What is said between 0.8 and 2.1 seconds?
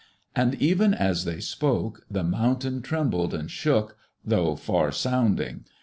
as they spoke,